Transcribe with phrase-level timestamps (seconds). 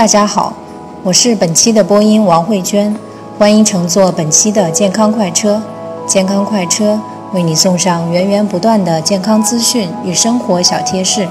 [0.00, 0.54] 大家好，
[1.02, 2.96] 我是本期的播音王慧娟，
[3.38, 5.60] 欢迎乘坐本期的健康快车。
[6.06, 6.98] 健康快车
[7.34, 11.28] 为你送上源源不断的健康资讯与生活小贴士，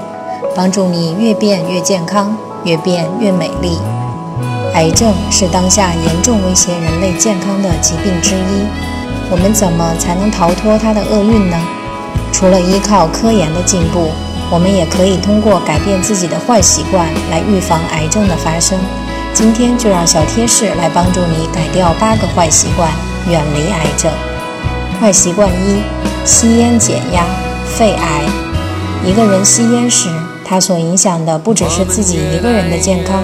[0.54, 3.76] 帮助你越变越健康，越变越美丽。
[4.74, 8.64] 癌症是当下严重威胁人类健康的疾病之一，
[9.32, 11.56] 我们怎么才能逃脱它的厄运呢？
[12.30, 14.10] 除了依靠科研的进步。
[14.50, 18.76] 我们也可以通过改变自己的坏习惯来预防癌症的发生。
[19.32, 22.90] 今天就让小贴士来帮助你改掉八个坏习惯，
[23.28, 24.10] 远离癌症。
[25.00, 25.82] 坏习惯一：
[26.24, 27.24] 吸烟减压，
[27.64, 28.24] 肺癌。
[29.06, 30.08] 一个人吸烟时，
[30.44, 33.22] 他所影响的不只是自己一个人的健康，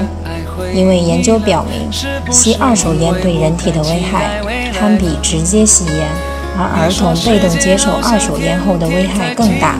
[0.72, 1.90] 因为研究表明，
[2.32, 4.40] 吸二手烟对人体的危害
[4.72, 6.08] 堪比直接吸烟，
[6.56, 9.74] 而儿童被动接受二手烟后的危害更大。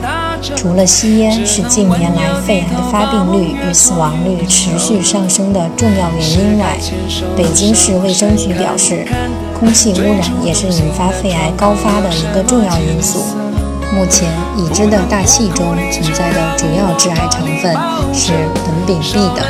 [0.55, 6.77] 除了吸烟是近年来肺癌发病率与死亡率持续上升的重要原因外，
[7.35, 9.05] 北京市卫生局表示，
[9.57, 13.23] 空气污染也是引发肺癌高发的一个重要因素。
[13.93, 17.73] 目前已知的大气中存在的主要致癌成分
[18.13, 19.43] 是苯丙吡等。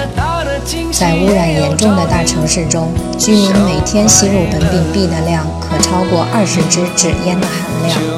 [0.91, 8.16] 在污染严重的大城市中，居民每天吸入苯丙吡的量可超过二十支纸烟的含量。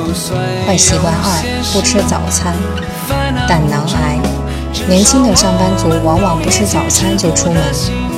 [0.66, 2.54] 坏习惯二：不吃早餐。
[3.48, 4.20] 胆囊癌，
[4.88, 7.62] 年轻的上班族往往不吃早餐就出门，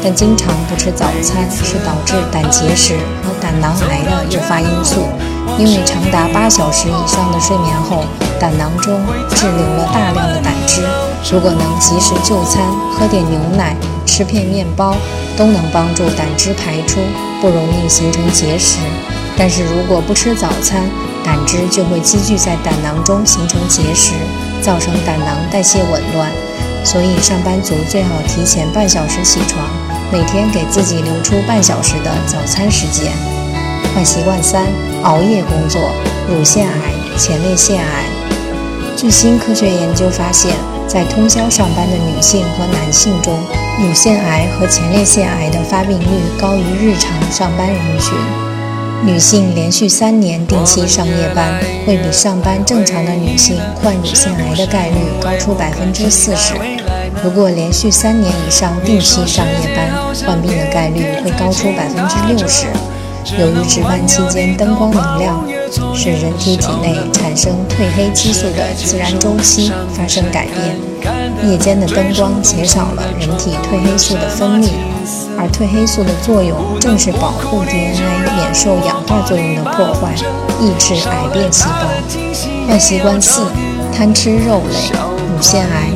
[0.04, 5.08] 但经常不吃早餐是导致胆结石和胆囊癌的诱发因素。
[5.58, 8.06] 因为长达八小时以上的睡眠后，
[8.40, 9.00] 胆囊中
[9.36, 10.82] 滞留了大量的胆汁。
[11.32, 13.76] 如果能及时就餐，喝点牛奶，
[14.06, 14.96] 吃片面包，
[15.36, 17.02] 都能帮助胆汁排出，
[17.42, 18.78] 不容易形成结石。
[19.38, 20.90] 但是如果不吃早餐，
[21.24, 24.14] 胆汁就会积聚在胆囊中形成结石，
[24.62, 26.30] 造成胆囊代谢紊乱。
[26.84, 29.66] 所以上班族最好提前半小时起床，
[30.12, 33.12] 每天给自己留出半小时的早餐时间。
[33.94, 34.66] 坏习惯三：
[35.04, 35.80] 熬夜工作，
[36.30, 38.06] 乳腺癌、前列腺癌。
[38.96, 40.56] 最新科学研究发现。
[40.88, 43.40] 在通宵上班的女性和男性中，
[43.80, 46.06] 乳腺癌和前列腺癌的发病率
[46.38, 48.51] 高于日常上班人群。
[49.04, 56.54] 女性连续三年定期上夜班，会比上班正常的女性患乳腺癌的概率高出百分之四十。
[57.24, 59.90] 如果连续三年以上定期上夜班，
[60.26, 62.68] 患病的概率会高出百分之六十。
[63.40, 65.44] 由于值班期间灯光明亮，
[65.96, 70.78] 使人体体内产生褪黑激素的自然周期发生改变。
[71.50, 74.70] 夜间的灯光减少了人体褪黑素的分泌，
[75.38, 78.02] 而褪黑素的作用正是保护 DNA
[78.36, 80.14] 免受氧化作用的破坏，
[80.60, 81.88] 抑制癌变细胞。
[82.68, 83.42] 坏习惯四：
[83.96, 85.92] 贪吃肉类，乳腺癌。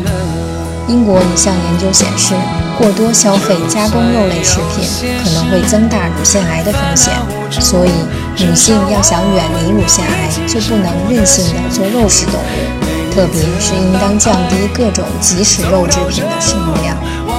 [0.88, 2.36] 英国一项研究显示。
[2.78, 4.86] 过多消费加工肉类食品
[5.24, 7.14] 可能会增大乳腺癌的风险，
[7.50, 7.90] 所以
[8.38, 16.98] 女性要想远离乳腺癌，就不能任性的做肉食动物，特别是应当降低各种即食肉制品的摄入量。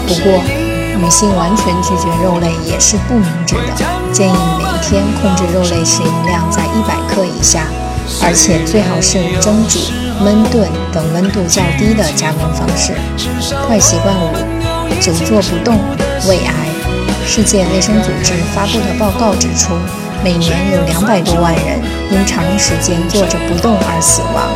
[0.08, 0.40] 不过，
[0.98, 7.66] 女性完全拒绝肉类也是不明智的，建议每天控制肉类食用量在一百克以下，
[8.22, 9.78] 而且最好是蒸煮、
[10.24, 12.94] 焖炖等温度较低的加工方式。
[13.68, 14.30] 坏习惯五。
[14.98, 15.78] 久坐不动，
[16.26, 16.52] 胃癌。
[17.26, 19.74] 世界卫生组织发布的报告指出，
[20.24, 21.78] 每年有两百多万人
[22.10, 24.48] 因长时间坐着不动而死亡。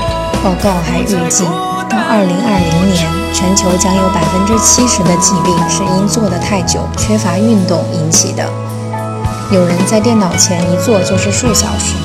[0.42, 1.44] 报告还预计，
[1.90, 3.02] 到二零二零年，
[3.34, 8.48] 全球将有百分之七十的疾病是因坐得太久、缺乏运动引起的。
[9.50, 11.98] 有人在电脑前一坐就是数小时，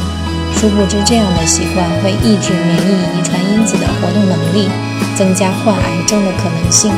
[0.58, 4.68] 殊不知这样的习惯会抑制免疫遗传因子的活动能力，
[5.16, 6.92] 增加患癌症的可能性。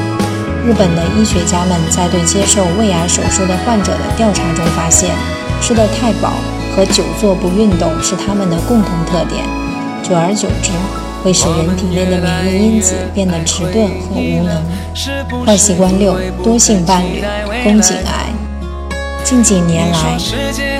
[0.66, 5.12] 日本的医学家们在对接受胃癌手术的患者的调查中发现，
[5.62, 6.32] 吃得太饱
[6.74, 9.44] 和久坐不运动是他们的共同特点。
[10.04, 10.72] 久而久之，
[11.24, 15.46] 会使人体内的免疫因子变得迟钝和无能。
[15.46, 17.24] 坏习惯六：多性伴侣，
[17.64, 18.28] 宫颈癌。
[19.24, 20.18] 近几年来，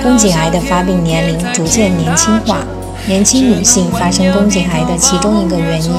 [0.02, 2.58] 宫颈癌的发病年龄逐渐年轻化。
[3.06, 5.92] 年轻女性发生宫颈癌的其中一个原因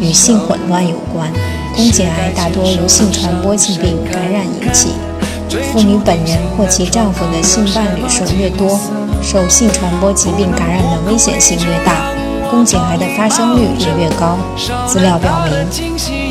[0.00, 1.30] 与性混乱有关。
[1.74, 4.88] 宫颈癌大多由性传播疾病感染引起，
[5.72, 8.78] 妇女本人或其丈夫的性伴侣数越多，
[9.22, 12.02] 受性传播疾病感染的危险性越大，
[12.50, 14.36] 宫颈癌的发生率也越高。
[14.86, 15.52] 资料表明，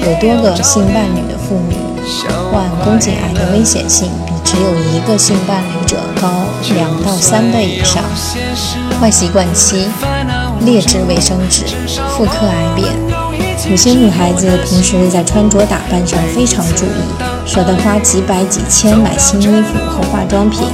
[0.01, 1.75] 有多个性伴侣的妇女
[2.51, 6.27] 患宫颈癌的危险性比只有一个性伴侣者高
[6.75, 8.03] 两到三倍以上。
[8.99, 9.87] 坏习惯七：
[10.61, 11.63] 劣质卫生纸，
[12.17, 12.87] 妇科癌变。
[13.69, 16.89] 有些女孩子平时在穿着打扮上非常注意，
[17.45, 20.67] 舍得花几百几千买新衣服和化妆品，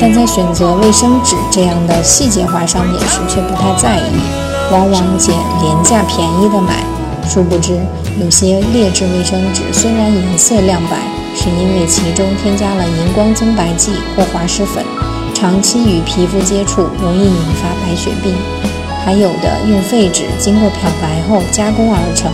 [0.00, 6.84] 但在选择卫生纸这样的细节化商品时却不太在意，往往捡廉价便宜的买。
[7.28, 7.78] 殊不知，
[8.20, 10.96] 有些劣质卫生纸虽然颜色亮白，
[11.34, 14.82] 是因为其中添加了荧光增白剂或滑石粉，
[15.34, 18.34] 长期与皮肤接触容易引发白血病。
[19.04, 22.30] 还有的用废纸经过漂白后加工而成，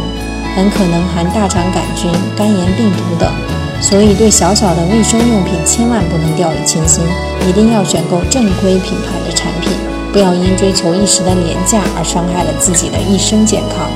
[0.56, 3.30] 很可能含大肠杆菌、肝炎病毒等。
[3.80, 7.04] 所以，对小小的卫生用品千万不能掉以轻心，
[7.48, 9.72] 一定要选购正规品牌的产品，
[10.14, 13.90] 不要因追求一时的廉价而伤害了自己的一生健康。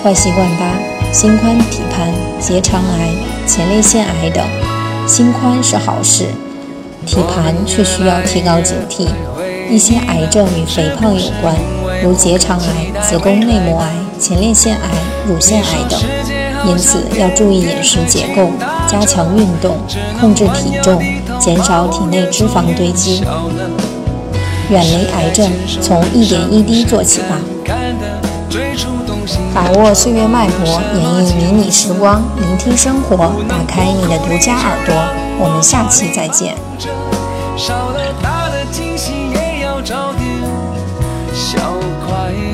[0.00, 0.78] 坏习惯八：
[1.12, 2.06] 心宽体胖、
[2.38, 3.10] 结肠癌、
[3.44, 4.46] 前列腺癌等。
[5.04, 6.26] 心宽是好事，
[7.04, 9.08] 体盘却需要提高警惕。
[9.68, 11.52] 一些癌症与肥胖有关。
[12.04, 14.90] 如结肠癌、子宫内膜癌、前列腺癌、
[15.26, 16.00] 乳腺癌等，
[16.68, 18.48] 因此要注意饮食结构，
[18.86, 19.76] 加强运动，
[20.20, 21.02] 控制体重，
[21.40, 23.24] 减少体内脂肪堆积，
[24.72, 25.52] 远离癌症，
[25.82, 27.38] 从一点一滴做起吧。
[29.54, 34.94] 把握岁月脉搏，演绎迷你时光，聆听生活，打开你的独家耳朵。
[35.38, 36.56] 我们下期再见。
[37.54, 40.26] 少了大的惊喜，也要找点
[41.34, 41.58] 小
[42.06, 42.51] 快乐。